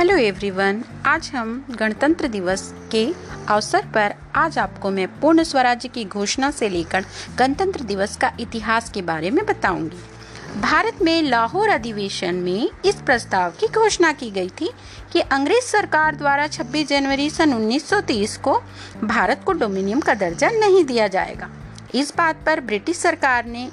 [0.00, 2.62] Hello everyone, आज हम गणतंत्र दिवस
[2.92, 3.04] के
[3.48, 7.04] अवसर पर आज आपको मैं पूर्ण स्वराज्य की घोषणा से लेकर
[7.38, 13.50] गणतंत्र दिवस का इतिहास के बारे में बताऊँगी। भारत में लाहौर अधिवेशन में इस प्रस्ताव
[13.50, 14.70] की घोषणा की गई थी
[15.12, 18.60] कि अंग्रेज़ सरकार द्वारा 26 जनवरी सन 1930 को
[19.04, 21.50] भारत को डोमिनियम का दर्जा नहीं दिया जाएगा।
[21.94, 23.70] इस बात पर ब्रिटिश सरकार ने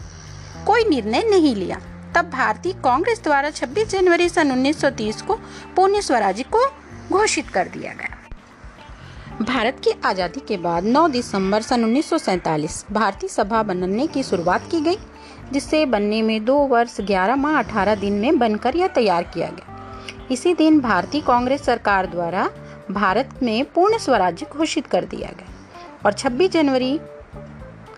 [0.65, 1.81] कोई निर्णय नहीं लिया।
[2.17, 5.33] तब भारतीय कांग्रेस द्वारा 26 जनवरी सन 1930 को
[5.75, 6.65] पूर्ण स्वराज्य को
[7.09, 13.63] घोषित कर दिया गया। भारत की आज़ादी के बाद 9 दिसंबर सन उन्नीस भारतीय सभा
[13.63, 14.97] बनने की शुरुआत की गई
[15.53, 20.27] जिससे बनने में दो वर्ष 11 माह 18 दिन में बनकर यह तैयार किया गया।
[20.31, 22.49] इसी दिन भारतीय कांग्रेस सरकार द्वारा
[22.91, 25.53] भारत में पूर्ण स्वराज्य घोषित कर दिया गया
[26.05, 26.99] और 26 जनवरी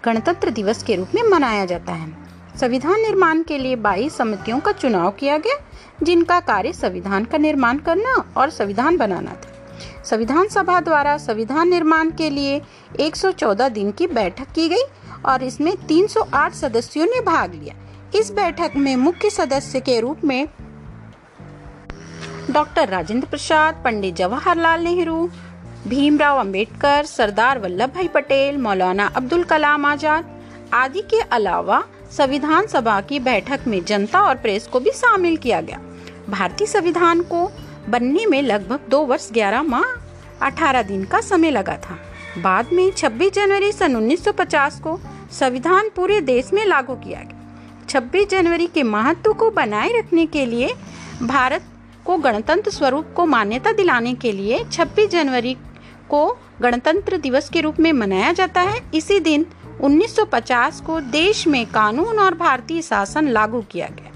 [0.06, 2.28] गणतंत्र दिवस के रूप में मनाया जाता है।
[2.60, 5.56] संविधान निर्माण के लिए बाईस समितियों का चुनाव किया गया,
[6.04, 12.10] जिनका कार्य संविधान का निर्माण करना और संविधान बनाना था। संविधान सभा द्वारा संविधान निर्माण
[12.12, 12.62] के लिए
[13.00, 14.84] 114 दिन की बैठक की गई
[15.26, 17.76] और इसमें 308 सदस्यों ने भाग लिया।
[18.20, 20.48] इस बैठक में मुख्य सदस्य के रूप में
[22.52, 25.30] डॉक्टर राजेंद्र प्रसाद, पंडित जवाहरलाल नेहरू,
[25.88, 30.38] भीमराव अंबेडकर, सरदार वल्लभ भाई पटेल, मौलाना अब्दुल कलाम आज़ाद
[30.74, 31.84] आदि के अलावा
[32.18, 35.80] संविधान सभा की बैठक में जनता और प्रेस को भी शामिल किया गया।
[36.30, 37.52] भारतीय संविधान को
[37.90, 39.84] बनने में लगभग दो वर्ष ग्यारह माह,
[40.42, 42.00] अठारह दिन का समय लगा था।
[42.42, 45.00] बाद में 26 जनवरी सन 1950 को
[45.32, 50.46] संविधान पूरे देश में लागू किया गया। 26 जनवरी के महत्व को बनाए रखने के
[50.46, 50.74] लिए,
[51.24, 51.62] भारत
[52.06, 55.54] को गणतंत्र स्वरूप को मान्यता दिलाने के लिए 26 जनवरी
[56.10, 59.46] को गणतंत्र दिवस के रूप में मनाया जाता है। इसी दिन
[59.80, 64.12] 1950 को देश में कानून और भारतीय शासन लागू किया गया।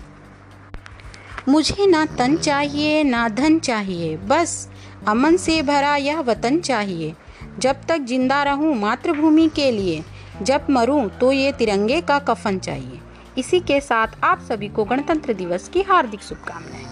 [1.50, 4.70] मुझे ना तन चाहिए, ना धन चाहिए, बस
[5.08, 7.14] अमन से भरा यह वतन चाहिए।
[7.60, 10.04] जब तक ज़िंदा रहूँ मातृभूमि के लिए,
[10.42, 13.00] जब मरूं तो ये तिरंगे का कफन चाहिए।
[13.38, 16.86] इसी के साथ आप सभी को गणतंत्र दिवस की हार्दिक शुभकामनाएँ।